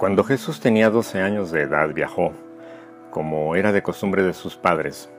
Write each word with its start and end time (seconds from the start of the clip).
Cuando 0.00 0.24
Jesús 0.24 0.60
tenía 0.60 0.88
12 0.88 1.20
años 1.20 1.50
de 1.50 1.60
edad 1.60 1.92
viajó, 1.92 2.32
como 3.10 3.54
era 3.54 3.70
de 3.70 3.82
costumbre 3.82 4.22
de 4.22 4.32
sus 4.32 4.56
padres, 4.56 5.10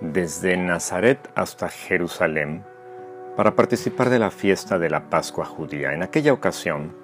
desde 0.00 0.56
Nazaret 0.56 1.18
hasta 1.34 1.68
Jerusalén 1.68 2.64
para 3.36 3.54
participar 3.54 4.08
de 4.08 4.18
la 4.18 4.30
fiesta 4.30 4.78
de 4.78 4.88
la 4.88 5.10
Pascua 5.10 5.44
judía. 5.44 5.92
En 5.92 6.02
aquella 6.02 6.32
ocasión, 6.32 6.96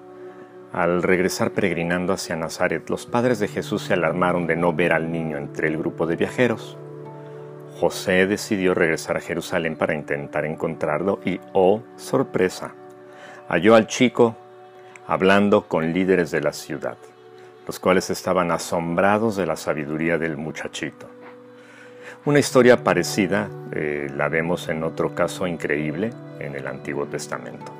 al 0.73 1.03
regresar 1.03 1.51
peregrinando 1.51 2.13
hacia 2.13 2.35
Nazaret, 2.35 2.89
los 2.89 3.05
padres 3.05 3.37
de 3.37 3.47
Jesús 3.47 3.83
se 3.83 3.93
alarmaron 3.93 4.47
de 4.47 4.55
no 4.55 4.73
ver 4.73 4.91
al 4.91 5.11
niño 5.11 5.37
entre 5.37 5.67
el 5.67 5.77
grupo 5.77 6.07
de 6.07 6.15
viajeros. 6.15 6.79
José 7.79 8.25
decidió 8.25 8.73
regresar 8.73 9.17
a 9.17 9.21
Jerusalén 9.21 9.75
para 9.75 9.93
intentar 9.93 10.45
encontrarlo 10.45 11.19
y, 11.23 11.39
oh, 11.53 11.83
sorpresa, 11.95 12.73
halló 13.49 13.75
al 13.75 13.85
chico 13.85 14.35
hablando 15.07 15.69
con 15.69 15.93
líderes 15.93 16.31
de 16.31 16.41
la 16.41 16.51
ciudad, 16.51 16.97
los 17.65 17.79
cuales 17.79 18.09
estaban 18.09 18.51
asombrados 18.51 19.37
de 19.37 19.45
la 19.45 19.55
sabiduría 19.55 20.17
del 20.17 20.35
muchachito. 20.35 21.07
Una 22.25 22.39
historia 22.39 22.83
parecida 22.83 23.49
eh, 23.71 24.11
la 24.13 24.27
vemos 24.27 24.67
en 24.67 24.83
otro 24.83 25.15
caso 25.15 25.47
increíble 25.47 26.11
en 26.39 26.55
el 26.55 26.67
Antiguo 26.67 27.05
Testamento. 27.05 27.71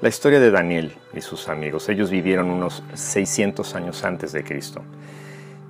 La 0.00 0.08
historia 0.08 0.40
de 0.40 0.50
Daniel 0.50 0.96
y 1.14 1.20
sus 1.20 1.48
amigos. 1.48 1.88
Ellos 1.88 2.10
vivieron 2.10 2.50
unos 2.50 2.82
600 2.94 3.76
años 3.76 4.04
antes 4.04 4.32
de 4.32 4.42
Cristo. 4.42 4.82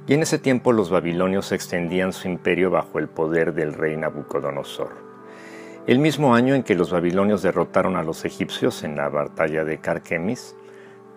Y 0.06 0.14
en 0.14 0.22
ese 0.22 0.38
tiempo 0.38 0.72
los 0.72 0.88
babilonios 0.88 1.52
extendían 1.52 2.14
su 2.14 2.28
imperio 2.28 2.70
bajo 2.70 2.98
el 2.98 3.08
poder 3.08 3.52
del 3.52 3.74
rey 3.74 3.94
Nabucodonosor. 3.96 4.92
El 5.86 5.98
mismo 5.98 6.34
año 6.34 6.54
en 6.54 6.62
que 6.62 6.74
los 6.74 6.90
babilonios 6.90 7.42
derrotaron 7.42 7.96
a 7.96 8.02
los 8.02 8.24
egipcios 8.24 8.84
en 8.84 8.96
la 8.96 9.10
batalla 9.10 9.64
de 9.64 9.78
Carquemis, 9.78 10.54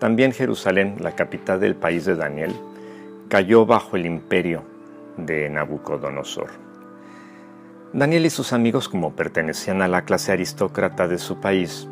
también 0.01 0.31
Jerusalén, 0.31 0.95
la 0.99 1.11
capital 1.11 1.59
del 1.59 1.75
país 1.75 2.05
de 2.05 2.15
Daniel, 2.15 2.55
cayó 3.29 3.67
bajo 3.67 3.97
el 3.97 4.07
imperio 4.07 4.63
de 5.15 5.47
Nabucodonosor. 5.47 6.49
Daniel 7.93 8.25
y 8.25 8.31
sus 8.31 8.51
amigos, 8.51 8.89
como 8.89 9.15
pertenecían 9.15 9.83
a 9.83 9.87
la 9.87 10.01
clase 10.01 10.31
aristócrata 10.31 11.07
de 11.07 11.19
su 11.19 11.39
país, 11.39 11.87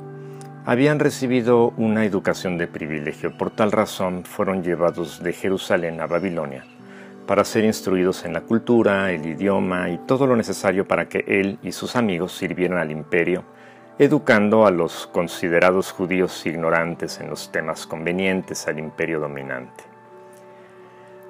habían 0.66 0.98
recibido 0.98 1.72
una 1.78 2.04
educación 2.04 2.58
de 2.58 2.66
privilegio. 2.66 3.38
Por 3.38 3.52
tal 3.52 3.72
razón 3.72 4.24
fueron 4.26 4.64
llevados 4.64 5.22
de 5.22 5.32
Jerusalén 5.32 6.02
a 6.02 6.08
Babilonia 6.08 6.66
para 7.28 7.46
ser 7.46 7.64
instruidos 7.64 8.26
en 8.26 8.34
la 8.34 8.42
cultura, 8.42 9.12
el 9.12 9.24
idioma 9.24 9.92
y 9.92 10.00
todo 10.08 10.26
lo 10.26 10.36
necesario 10.36 10.88
para 10.88 11.08
que 11.08 11.26
él 11.28 11.60
y 11.62 11.74
sus 11.74 11.96
amigos 11.96 12.32
sirvieran 12.32 12.80
al 12.80 12.90
imperio 12.90 13.44
educando 14.00 14.66
a 14.66 14.72
los 14.72 15.08
considerados 15.08 15.92
judíos 15.92 16.46
ignorantes 16.46 17.20
en 17.20 17.30
los 17.30 17.52
temas 17.52 17.86
convenientes 17.86 18.66
al 18.66 18.80
imperio 18.80 19.20
dominante. 19.20 19.84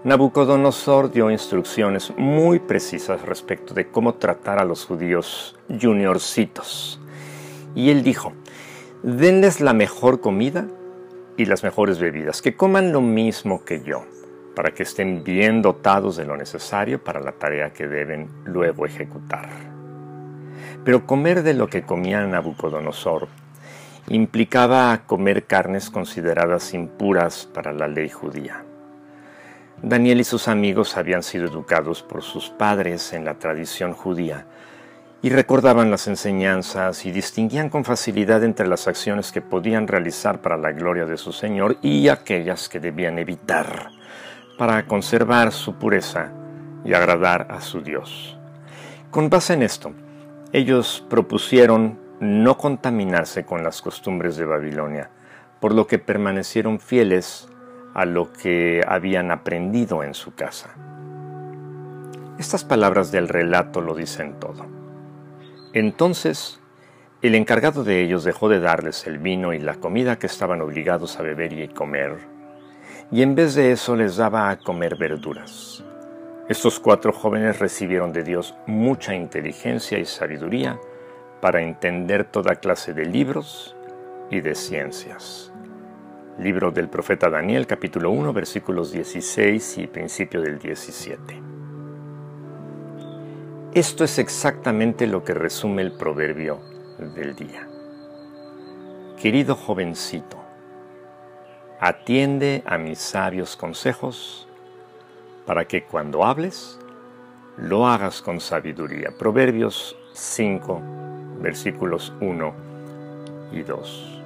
Nabucodonosor 0.03 1.11
dio 1.11 1.31
instrucciones 1.31 2.14
muy 2.16 2.59
precisas 2.59 3.23
respecto 3.23 3.73
de 3.73 3.88
cómo 3.88 4.14
tratar 4.14 4.59
a 4.59 4.66
los 4.66 4.86
judíos 4.86 5.58
juniorcitos. 5.81 7.02
Y 7.73 7.89
él 7.89 8.03
dijo, 8.03 8.34
denles 9.02 9.61
la 9.61 9.73
mejor 9.73 10.22
comida 10.22 10.67
y 11.38 11.45
las 11.45 11.64
mejores 11.64 11.98
bebidas, 11.98 12.42
que 12.42 12.56
coman 12.56 12.94
lo 12.94 13.02
mismo 13.02 13.66
que 13.66 13.81
yo, 13.81 14.06
para 14.56 14.72
que 14.76 14.83
estén 14.83 15.23
bien 15.23 15.64
dotados 15.64 16.17
de 16.17 16.26
lo 16.26 16.38
necesario 16.38 17.04
para 17.04 17.20
la 17.20 17.31
tarea 17.31 17.73
que 17.73 17.88
deben 17.88 18.30
luego 18.45 18.86
ejecutar. 18.86 19.79
Pero 20.84 21.06
comer 21.06 21.44
de 21.44 21.54
lo 21.54 21.68
que 21.68 21.84
comía 21.84 22.26
Nabucodonosor 22.26 23.28
implicaba 24.08 25.04
comer 25.06 25.46
carnes 25.46 25.90
consideradas 25.90 26.74
impuras 26.74 27.46
para 27.46 27.74
la 27.74 27.88
ley 27.88 28.10
judía. 28.10 28.64
Daniel 29.82 30.20
y 30.20 30.24
sus 30.24 30.48
amigos 30.48 30.98
habían 30.98 31.23
sido 31.23 31.45
educados 31.45 32.04
por 32.04 32.22
sus 32.22 32.50
padres 32.50 33.14
en 33.14 33.23
la 33.23 33.36
tradición 33.36 33.94
judía 33.94 34.45
y 35.22 35.30
recordaban 35.30 35.92
las 35.92 36.08
enseñanzas 36.08 37.06
y 37.06 37.12
distinguían 37.12 37.70
con 37.70 37.86
facilidad 37.86 38.44
entre 38.44 38.67
las 38.67 38.88
acciones 38.88 39.32
que 39.32 39.42
podían 39.42 39.88
realizar 39.88 40.42
para 40.42 40.58
la 40.58 40.72
gloria 40.72 41.06
de 41.06 41.17
su 41.17 41.32
Señor 41.32 41.78
y 41.82 42.08
aquellas 42.08 42.67
que 42.67 42.80
debían 42.80 43.20
evitar 43.20 43.92
para 44.58 44.86
conservar 44.86 45.52
su 45.52 45.76
pureza 45.76 46.32
y 46.83 46.94
agradar 46.94 47.48
a 47.50 47.62
su 47.62 47.82
Dios. 47.82 48.38
Con 49.12 49.30
base 49.30 49.54
en 49.54 49.64
esto, 49.64 49.94
ellos 50.52 51.05
propusieron 51.10 51.99
no 52.20 52.58
contaminarse 52.58 53.45
con 53.45 53.64
las 53.64 53.82
costumbres 53.82 54.36
de 54.36 54.45
Babilonia, 54.45 55.11
por 55.60 55.73
lo 55.73 55.86
que 55.86 55.99
permanecieron 55.99 56.80
fieles 56.80 57.48
a 57.93 58.05
lo 58.05 58.33
que 58.33 58.83
habían 58.88 59.32
aprendido 59.32 60.04
en 60.04 60.14
su 60.14 60.33
casa. 60.33 60.76
Estas 62.39 62.64
palabras 62.64 63.11
del 63.11 63.27
relato 63.27 63.82
lo 63.82 63.93
dicen 63.93 64.39
todo. 64.39 64.65
Entonces, 65.73 66.59
el 67.21 67.36
encargado 67.36 67.83
de 67.83 68.02
ellos 68.02 68.23
dejó 68.23 68.49
de 68.49 68.59
darles 68.59 69.05
el 69.05 69.20
vino 69.20 69.54
y 69.54 69.59
la 69.59 69.76
comida 69.76 70.17
que 70.17 70.27
estaban 70.27 70.61
obligados 70.61 71.20
a 71.20 71.21
beber 71.21 71.54
y 71.54 71.67
comer, 71.67 72.17
y 73.11 73.21
en 73.21 73.36
vez 73.36 73.55
de 73.55 73.71
eso 73.71 73.95
les 73.95 74.17
daba 74.17 74.49
a 74.49 74.58
comer 74.58 74.95
verduras. 74.98 75.83
Estos 76.49 76.80
cuatro 76.80 77.14
jóvenes 77.14 77.60
recibieron 77.60 78.11
de 78.11 78.23
Dios 78.23 78.55
mucha 78.65 79.14
inteligencia 79.14 79.99
y 79.99 80.05
sabiduría 80.05 80.80
para 81.42 81.61
entender 81.61 82.23
toda 82.23 82.55
clase 82.55 82.92
de 82.95 83.05
libros 83.05 83.76
y 84.32 84.42
de 84.42 84.55
ciencias. 84.55 85.54
Libro 86.39 86.71
del 86.71 86.89
profeta 86.89 87.30
Daniel 87.30 87.67
capítulo 87.67 88.09
1 88.09 88.33
versículos 88.33 88.92
16 88.92 89.77
y 89.77 89.86
principio 89.86 90.42
del 90.42 90.58
17. 90.58 91.39
Esto 93.76 94.04
es 94.04 94.17
exactamente 94.17 95.05
lo 95.05 95.23
que 95.23 95.36
resume 95.36 95.83
el 95.83 95.92
proverbio 95.92 96.61
del 97.15 97.36
día. 97.36 97.70
Querido 99.21 99.54
jovencito, 99.55 100.38
atiende 101.80 102.64
a 102.65 102.80
mis 102.80 102.98
sabios 102.98 103.55
consejos 103.55 104.48
para 105.49 105.65
que 105.65 105.82
cuando 105.82 106.26
hables 106.26 106.77
lo 107.58 107.87
hagas 107.87 108.21
con 108.21 108.39
sabiduría. 108.39 109.10
Proverbios 109.17 109.98
5, 110.14 110.80
versículos 111.42 112.14
1 112.21 112.54
y 113.54 113.64
2. 113.64 114.21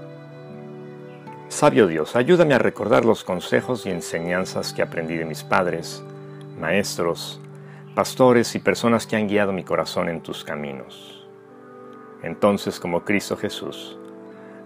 Sabio 1.47 1.87
Dios, 1.87 2.17
ayúdame 2.17 2.55
a 2.55 2.59
recordar 2.59 3.05
los 3.05 3.23
consejos 3.23 3.85
y 3.85 3.91
enseñanzas 3.91 4.73
que 4.73 4.81
aprendí 4.81 5.15
de 5.15 5.23
mis 5.23 5.45
padres, 5.45 6.03
maestros, 6.59 7.39
pastores 7.95 8.53
y 8.55 8.59
personas 8.59 9.07
que 9.07 9.15
han 9.15 9.29
guiado 9.29 9.53
mi 9.53 9.63
corazón 9.63 10.09
en 10.09 10.19
tus 10.19 10.43
caminos. 10.43 11.25
Entonces, 12.21 12.81
como 12.81 13.05
Cristo 13.05 13.37
Jesús, 13.37 13.97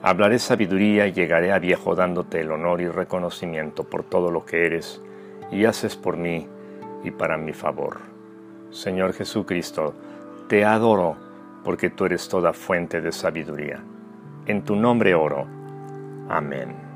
hablaré 0.01 0.39
sabiduría 0.39 1.05
y 1.05 1.13
llegaré 1.13 1.51
a 1.51 1.59
viejo 1.59 1.93
dándote 1.93 2.41
el 2.41 2.51
honor 2.51 2.81
y 2.81 2.87
reconocimiento 2.87 3.83
por 3.83 4.03
todo 4.03 4.31
lo 4.31 4.43
que 4.43 4.65
eres 4.65 5.03
y 5.51 5.65
haces 5.65 5.95
por 5.95 6.17
mí 6.17 6.47
y 7.03 7.11
para 7.11 7.37
mi 7.37 7.53
favor. 7.53 7.97
Señor 8.69 9.13
Jesucristo, 9.13 9.93
te 10.47 10.65
adoro 10.65 11.15
porque 11.63 11.89
tú 11.89 12.05
eres 12.05 12.27
toda 12.29 12.53
fuente 12.53 13.01
de 13.01 13.11
sabiduría. 13.11 13.83
En 14.45 14.63
tu 14.63 14.75
nombre 14.75 15.13
oro. 15.13 15.45
Amén. 16.29 16.86